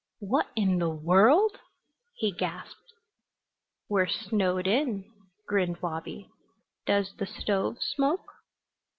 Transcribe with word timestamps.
"What 0.21 0.47
in 0.55 0.79
the 0.79 0.89
world" 0.89 1.59
he 2.19 2.31
gasped. 2.31 2.91
"We're 3.87 4.07
snowed 4.07 4.65
in," 4.65 5.05
grinned 5.47 5.79
Wabi. 5.79 6.27
"Does 6.87 7.11
the 7.19 7.27
stove 7.27 7.77
smoke?" 7.83 8.27